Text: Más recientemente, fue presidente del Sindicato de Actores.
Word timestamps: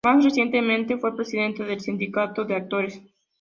Más 0.03 0.23
recientemente, 0.23 0.97
fue 0.97 1.15
presidente 1.15 1.63
del 1.63 1.79
Sindicato 1.79 2.43
de 2.43 2.55
Actores. 2.55 2.99